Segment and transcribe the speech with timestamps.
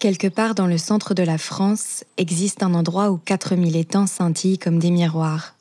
[0.00, 4.58] Quelque part dans le centre de la France existe un endroit où 4000 étangs scintillent
[4.58, 5.54] comme des miroirs.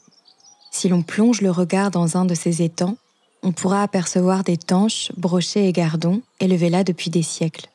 [0.71, 2.95] Si l'on plonge le regard dans un de ces étangs,
[3.43, 7.67] on pourra apercevoir des tanches, brochets et gardons élevés là depuis des siècles.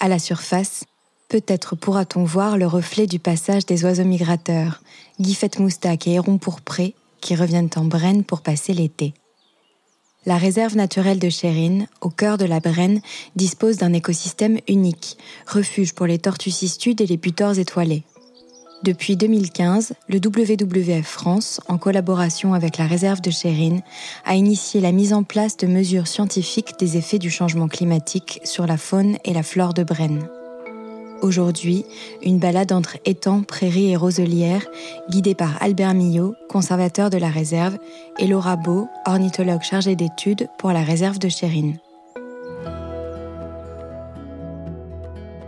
[0.00, 0.82] À la surface,
[1.28, 4.82] peut-être pourra-t-on voir le reflet du passage des oiseaux migrateurs,
[5.20, 9.14] guifettes moustaques et hérons pourprés qui reviennent en Brenne pour passer l'été.
[10.26, 13.00] La réserve naturelle de Chérine, au cœur de la Brenne,
[13.36, 18.02] dispose d'un écosystème unique, refuge pour les tortues cistudes et les butors étoilés.
[18.82, 23.82] Depuis 2015, le WWF France, en collaboration avec la réserve de Chérine,
[24.24, 28.66] a initié la mise en place de mesures scientifiques des effets du changement climatique sur
[28.66, 30.28] la faune et la flore de Brenne.
[31.20, 31.84] Aujourd'hui,
[32.22, 34.66] une balade entre étangs, prairies et roselières,
[35.10, 37.78] guidée par Albert Millot, conservateur de la réserve,
[38.18, 41.78] et Laura Beau, ornithologue chargée d'études pour la réserve de Chérine.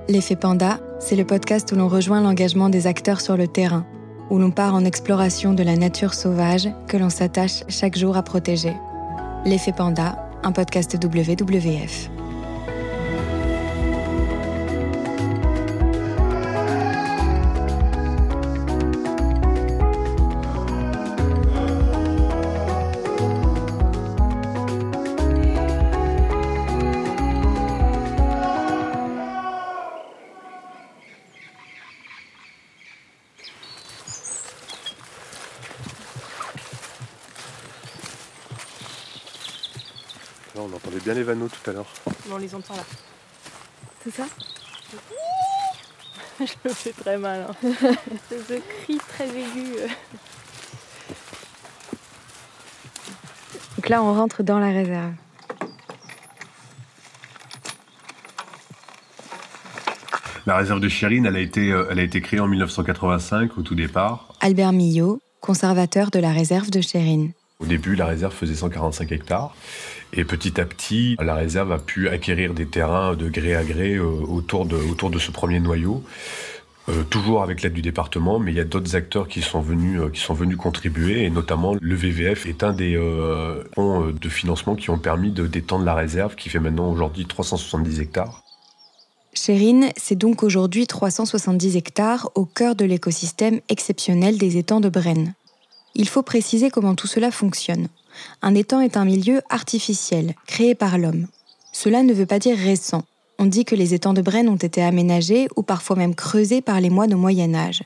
[0.09, 3.87] L'effet Panda, c'est le podcast où l'on rejoint l'engagement des acteurs sur le terrain,
[4.29, 8.25] où l'on part en exploration de la nature sauvage que l'on s'attache chaque jour à
[8.25, 8.75] protéger.
[9.45, 12.11] L'effet Panda, un podcast WWF.
[40.61, 41.93] On entendait bien les vanneaux tout à l'heure.
[42.31, 42.85] On les entend là.
[44.05, 44.27] C'est ça?
[46.41, 47.47] Je le fais très mal.
[47.49, 47.55] Hein.
[48.31, 49.75] Ce cri très aigu.
[53.77, 55.13] Donc là, on rentre dans la réserve.
[60.47, 63.63] La réserve de Chérine, elle a, été, euh, elle a été créée en 1985 au
[63.63, 64.35] tout départ.
[64.41, 67.33] Albert Millot, conservateur de la réserve de Chérine.
[67.61, 69.55] Au début, la réserve faisait 145 hectares.
[70.13, 73.95] Et petit à petit, la réserve a pu acquérir des terrains de gré à gré
[73.95, 76.03] euh, autour, de, ce premier noyau.
[76.89, 80.01] Euh, toujours avec l'aide du département, mais il y a d'autres acteurs qui sont venus,
[80.01, 82.99] euh, contribuer, et notamment le VVF est un des
[83.75, 88.01] fonds de financement qui ont permis de d'étendre la réserve, qui fait maintenant aujourd'hui 370
[88.01, 88.43] hectares.
[89.33, 95.35] Chérine, c'est donc aujourd'hui 370 hectares au cœur de l'écosystème exceptionnel des étangs de Brenne.
[95.95, 97.89] Il faut préciser comment tout cela fonctionne.
[98.43, 101.27] Un étang est un milieu artificiel, créé par l'homme.
[101.73, 103.05] Cela ne veut pas dire récent.
[103.39, 106.81] On dit que les étangs de Brenne ont été aménagés ou parfois même creusés par
[106.81, 107.83] les moines au Moyen Âge.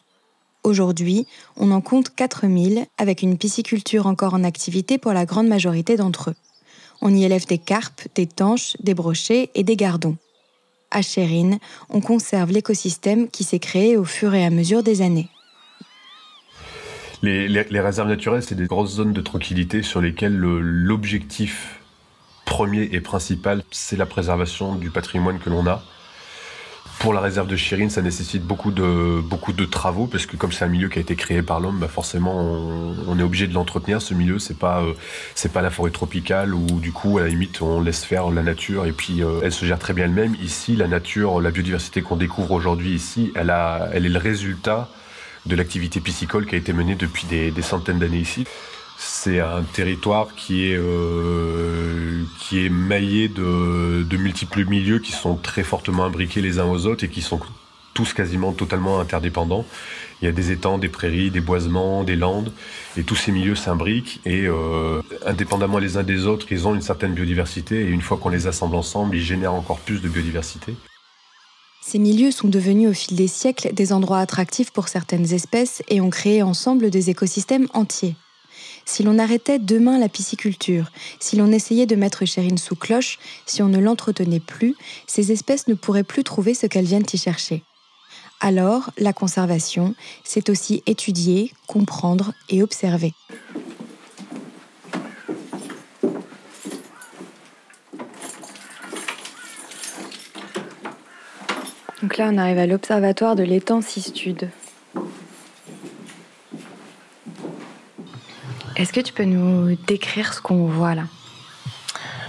[0.65, 1.27] Aujourd'hui,
[1.57, 6.31] on en compte 4000 avec une pisciculture encore en activité pour la grande majorité d'entre
[6.31, 6.35] eux.
[7.03, 10.17] On y élève des carpes, des tanches, des brochets et des gardons.
[10.91, 11.59] À Chérine,
[11.91, 15.29] on conserve l'écosystème qui s'est créé au fur et à mesure des années.
[17.25, 21.81] Les, réserves naturelles, c'est des grosses zones de tranquillité sur lesquelles l'objectif
[22.45, 25.83] premier et principal, c'est la préservation du patrimoine que l'on a.
[26.99, 30.53] Pour la réserve de Chérine, ça nécessite beaucoup de, beaucoup de travaux, parce que comme
[30.53, 32.37] c'est un milieu qui a été créé par l'homme, bah forcément,
[33.09, 34.03] on, est obligé de l'entretenir.
[34.03, 37.63] Ce milieu, c'est pas, euh, pas la forêt tropicale où, du coup, à la limite,
[37.63, 40.37] on laisse faire la nature et puis euh, elle se gère très bien elle-même.
[40.43, 44.91] Ici, la nature, la biodiversité qu'on découvre aujourd'hui ici, elle, a, elle est le résultat
[45.47, 48.45] de l'activité piscicole qui a été menée depuis des, centaines d'années ici.
[48.97, 55.37] C'est un territoire qui est, euh, qui est maillé de, de, multiples milieux qui sont
[55.37, 57.41] très fortement imbriqués les uns aux autres et qui sont
[57.93, 59.65] tous quasiment totalement interdépendants.
[60.21, 62.53] Il y a des étangs, des prairies, des boisements, des landes,
[62.97, 66.83] et tous ces milieux s'imbriquent et euh, indépendamment les uns des autres, ils ont une
[66.83, 70.75] certaine biodiversité et une fois qu'on les assemble ensemble, ils génèrent encore plus de biodiversité.
[71.87, 76.01] Ces milieux sont devenus au fil des siècles des endroits attractifs pour certaines espèces et
[76.01, 78.17] ont créé ensemble des écosystèmes entiers.
[78.87, 80.91] Si l'on arrêtait demain la pisciculture,
[81.21, 84.75] si l'on essayait de mettre Chérine sous cloche, si on ne l'entretenait plus,
[85.07, 87.63] ces espèces ne pourraient plus trouver ce qu'elles viennent y chercher.
[88.41, 89.95] Alors, la conservation,
[90.25, 93.13] c'est aussi étudier, comprendre et observer.
[102.15, 104.49] Donc là, on arrive à l'observatoire de l'étang Sistude.
[108.77, 111.03] Est-ce que tu peux nous décrire ce qu'on voit là?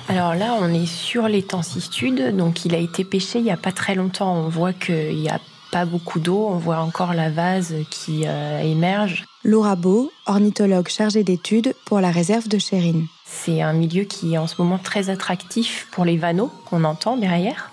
[0.10, 3.58] Alors là, on est sur l'étang Sistude, donc il a été pêché il n'y a
[3.58, 4.34] pas très longtemps.
[4.34, 5.40] On voit qu'il n'y a
[5.72, 9.26] pas beaucoup d'eau, on voit encore la vase qui euh, émerge.
[9.44, 13.06] Laura Beau, ornithologue chargée d'études pour la réserve de Chérine.
[13.24, 17.18] C'est un milieu qui est en ce moment très attractif pour les vanneaux qu'on entend
[17.18, 17.70] derrière.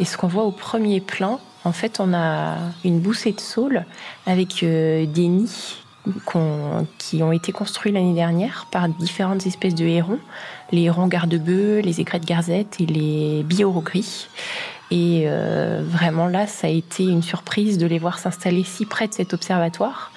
[0.00, 3.84] Et ce qu'on voit au premier plan, En fait, on a une boussée de saules
[4.26, 5.76] avec des nids
[6.98, 10.18] qui ont été construits l'année dernière par différentes espèces de hérons,
[10.72, 14.28] les hérons garde-bœufs, les aigrettes garzettes et les bioraux gris.
[14.90, 19.06] Et euh, vraiment là, ça a été une surprise de les voir s'installer si près
[19.06, 20.10] de cet observatoire.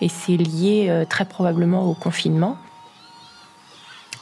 [0.00, 2.56] Et c'est lié euh, très probablement au confinement.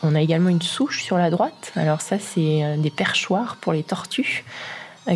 [0.02, 1.72] On a également une souche sur la droite.
[1.76, 4.44] Alors ça, c'est euh, des perchoirs pour les tortues,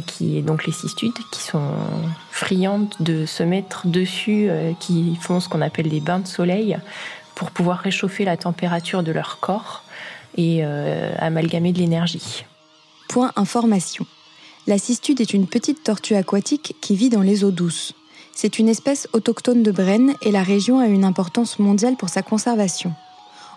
[0.01, 1.71] qui est donc les cistudes, qui sont
[2.31, 4.49] friandes de se mettre dessus,
[4.81, 6.79] qui font ce qu'on appelle des bains de soleil
[7.35, 9.83] pour pouvoir réchauffer la température de leur corps
[10.37, 12.45] et amalgamer de l'énergie.
[13.09, 14.07] Point information.
[14.67, 17.95] La cistude est une petite tortue aquatique qui vit dans les eaux douces.
[18.35, 22.23] C'est une espèce autochtone de Brenne et la région a une importance mondiale pour sa
[22.23, 22.95] conservation.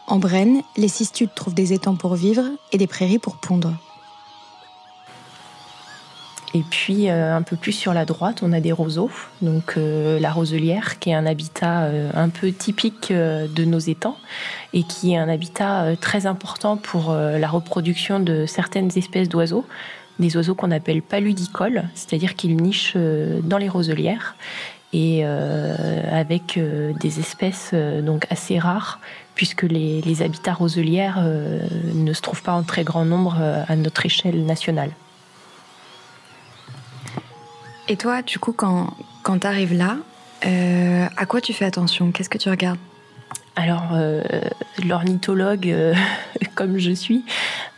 [0.08, 3.74] En Brenne, les cistudes trouvent des étangs pour vivre et des prairies pour pondre.
[6.56, 9.12] Et puis euh, un peu plus sur la droite, on a des roseaux,
[9.42, 14.16] donc euh, la roselière qui est un habitat euh, un peu typique de nos étangs
[14.72, 19.66] et qui est un habitat très important pour la reproduction de certaines espèces d'oiseaux,
[20.20, 24.36] des oiseaux qu'on appelle paludicoles, c'est-à-dire qu'ils nichent dans les roselières
[24.94, 26.60] et avec
[27.00, 29.00] des espèces donc assez rares
[29.34, 33.38] puisque les, habitats roselières ne se trouvent pas en très grand nombre
[33.68, 34.92] à notre échelle nationale.
[37.88, 38.94] Et toi, du coup, quand,
[39.24, 39.98] quand tu arrives là,
[40.42, 42.12] à quoi tu fais attention?
[42.12, 42.78] Qu'est-ce que tu regardes?
[43.58, 44.22] Alors, euh,
[44.86, 45.94] l'ornithologue, euh,
[46.56, 47.24] comme je suis,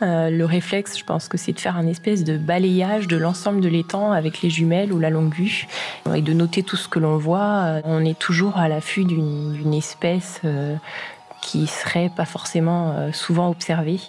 [0.02, 3.60] euh, le réflexe, je pense que c'est de faire un espèce de balayage de l'ensemble
[3.60, 5.68] de l'étang avec les jumelles ou la longue vue
[6.12, 7.80] et de noter tout ce que l'on voit.
[7.84, 10.40] On est toujours à l'affût d'une espèce
[11.40, 14.00] qui serait pas forcément souvent observée.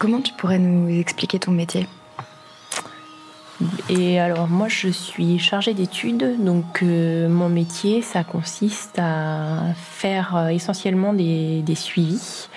[0.00, 1.86] Comment tu pourrais nous expliquer ton métier?
[3.90, 10.36] Et alors moi je suis chargée d'études, donc euh, mon métier ça consiste à faire
[10.36, 12.48] euh, essentiellement des, suivis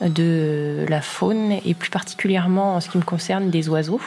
[0.00, 4.00] de la faune et plus particulièrement en ce qui me concerne des oiseaux.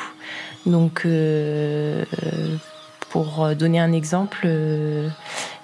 [0.65, 2.03] Donc euh,
[3.09, 4.49] pour donner un exemple,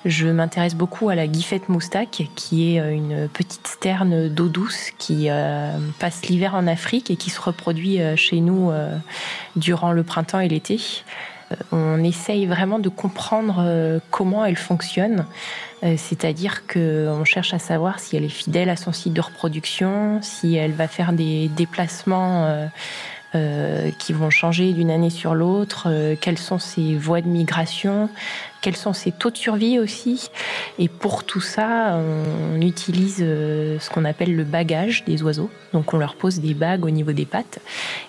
[0.06, 5.28] je m'intéresse beaucoup à la guifette moustaque, qui est une petite sterne d'eau douce qui
[6.00, 8.72] passe l'hiver en Afrique et qui se reproduit chez nous
[9.56, 10.80] durant le printemps et l'été.
[11.52, 15.26] Euh, on essaye vraiment de comprendre euh, comment elle fonctionne,
[15.84, 20.20] euh, c'est-à-dire qu'on cherche à savoir si elle est fidèle à son site de reproduction,
[20.22, 22.70] si elle va faire des déplacements
[24.00, 28.10] qui vont changer d'une année sur l'autre, quelles sont ses voies de migration,
[28.62, 30.30] quels sont ses taux de survie aussi.
[30.80, 35.50] Et pour tout ça, on utilise euh, ce qu'on appelle le bagage des oiseaux.
[35.74, 37.59] Donc on leur pose des bagues au niveau des pattes.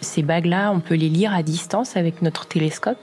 [0.01, 2.99] Ces bagues-là, on peut les lire à distance avec notre télescope.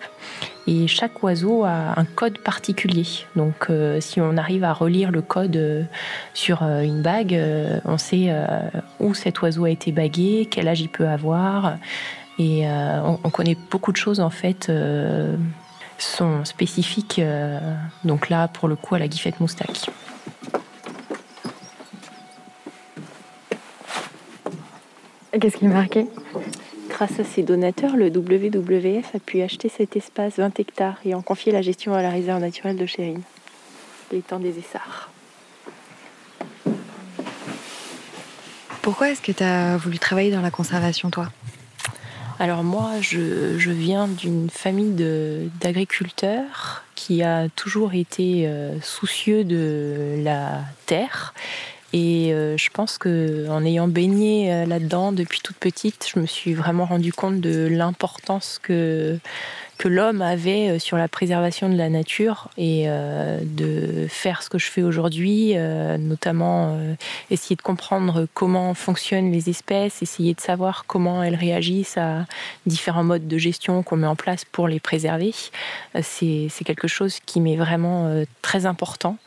[0.67, 3.05] Et chaque oiseau a un code particulier.
[3.35, 5.83] Donc euh, si on arrive à relire le code euh,
[6.33, 7.39] sur une bague,
[7.85, 8.33] on sait
[8.99, 11.77] où cet oiseau a été bagué, quel âge il peut avoir.
[12.37, 14.69] Et on, connaît beaucoup de choses en fait
[15.97, 17.59] sont spécifiques, euh,
[18.03, 19.89] donc là pour le coup à la guifette moustache.
[25.39, 26.07] Qu'est-ce qui est marqué?
[26.89, 31.21] Grâce à ses donateurs, le WWF a pu acheter cet espace 20 hectares et en
[31.21, 33.21] confier la gestion à la réserve naturelle de Chérine,
[34.13, 35.09] l'étang des Essarts.
[38.81, 41.29] Pourquoi est-ce que tu as voulu travailler dans la conservation, toi?
[42.39, 44.93] Alors moi, je, viens d'une famille
[45.61, 51.33] d'agriculteurs qui a toujours été euh, soucieux de la terre.
[51.93, 56.25] Et euh, je pense que en ayant baigné euh, là-dedans depuis toute petite, je me
[56.25, 59.17] suis vraiment rendu compte de l'importance que
[59.77, 64.49] que l'homme avait euh, sur la préservation de la nature et euh, de faire ce
[64.49, 66.77] que je fais aujourd'hui, euh, notamment
[67.29, 72.25] essayer de comprendre comment fonctionnent les espèces, essayer de savoir comment elles réagissent à
[72.65, 75.33] différents modes de gestion qu'on met en place pour les préserver.
[76.01, 79.17] C'est quelque chose qui m'est vraiment très important.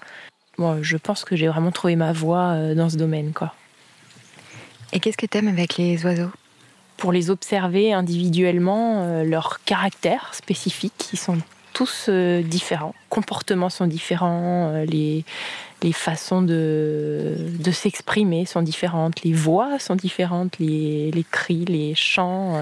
[0.57, 3.33] Bon, je pense que j'ai vraiment trouvé ma voie dans ce domaine.
[3.33, 3.55] Quoi.
[4.93, 6.31] Et qu'est-ce que tu aimes avec les oiseaux?
[6.99, 11.39] Pour les observer individuellement, euh, leurs caractères spécifiques, ils sont
[11.73, 12.95] tous euh, différents.
[13.09, 15.25] Comportements sont différents, euh, les,
[15.83, 21.95] les façons de, de s'exprimer sont différentes, les voix sont différentes, les, les cris, les
[21.95, 22.61] chants.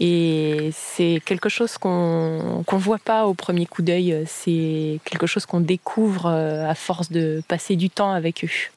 [0.00, 5.46] et c'est quelque chose qu'on ne voit pas au premier coup d'œil, c'est quelque chose
[5.46, 8.73] qu'on découvre à force de passer du temps avec eux.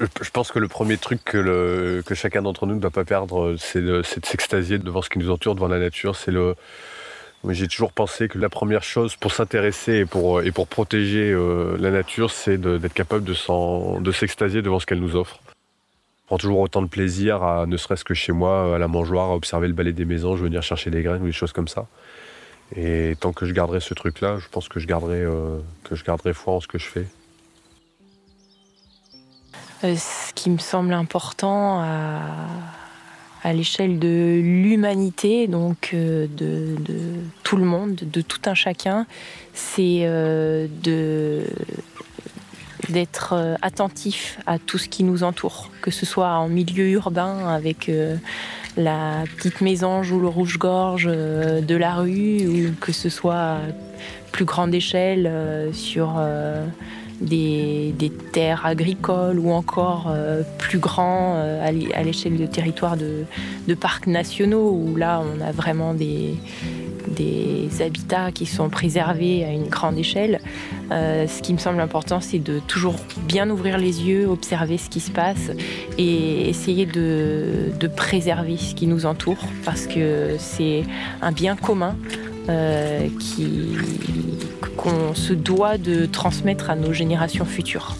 [0.00, 3.80] Je pense que le premier truc que, chacun d'entre nous ne doit pas perdre, c'est
[3.80, 6.16] de, s'extasier devant ce qui nous entoure, devant la nature.
[6.16, 6.54] C'est le.
[7.50, 11.76] J'ai toujours pensé que la première chose pour s'intéresser et pour, et pour protéger euh,
[11.78, 13.34] la nature, c'est d'être capable de,
[14.00, 15.40] de s'extasier devant ce qu'elle nous offre.
[16.24, 19.30] Je prends toujours autant de plaisir, à, ne serait-ce que chez moi, à la mangeoire,
[19.30, 21.68] à observer le balai des maisons, je venir chercher des graines ou des choses comme
[21.68, 21.86] ça.
[22.74, 26.02] Et tant que je garderai ce truc-là, je pense que je garderai, euh, que je
[26.02, 27.06] garderai foi en ce que je fais.
[29.84, 36.76] Euh, ce qui me semble important à, l'échelle de l'humanité, donc euh, de,
[37.42, 39.04] tout le monde, de tout un chacun,
[39.52, 40.66] c'est euh,
[42.88, 47.90] d'être attentif à tout ce qui nous entoure, que ce soit en milieu urbain avec
[48.78, 53.60] la petite mésange ou le rouge-gorge de la rue, ou que ce soit à
[54.32, 56.18] plus grande échelle sur
[57.24, 63.24] des, terres agricoles ou encore euh, plus grands euh, à l'échelle de territoires de,
[63.74, 66.36] parcs nationaux où là on a vraiment des,
[67.80, 70.40] habitats qui sont préservés à une grande échelle.
[70.92, 72.94] Euh, ce qui me semble important, c'est de toujours
[73.26, 75.50] bien ouvrir les yeux, observer ce qui se passe
[75.98, 80.84] et essayer de, de préserver ce qui nous entoure parce que c'est
[81.20, 81.96] un bien commun
[82.48, 83.08] euh,
[84.76, 87.96] qu'on se doit de transmettre à nos générations futures.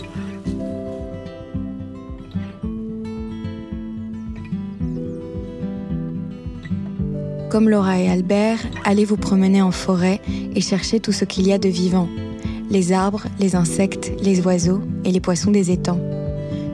[7.54, 10.20] Comme Laura et Albert, allez vous promener en forêt
[10.56, 12.08] et chercher tout ce qu'il y a de vivant.
[12.68, 16.00] Les arbres, les insectes, les oiseaux et les poissons des étangs.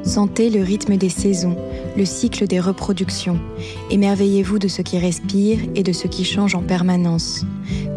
[0.03, 1.57] Sentez le rythme des saisons,
[1.97, 3.39] le cycle des reproductions.
[3.91, 7.45] Émerveillez-vous de ce qui respire et de ce qui change en permanence.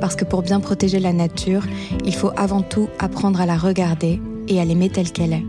[0.02, 1.64] Parce que pour bien protéger la nature,
[2.06, 5.46] il faut avant tout apprendre à la regarder et à l'aimer telle qu'elle est.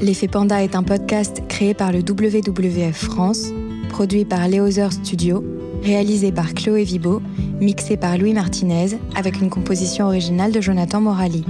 [0.00, 3.50] L'effet Panda est un podcast créé par le WWF France,
[3.88, 5.44] produit par Léozer Studio,
[5.82, 7.20] réalisé par Chloé Vibo,
[7.60, 11.44] mixé par Louis Martinez avec une composition originale de Jonathan Morali.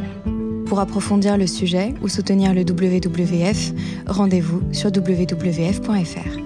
[0.72, 3.72] Pour approfondir le sujet ou soutenir le WWF,
[4.06, 6.41] rendez-vous sur wwf.fr.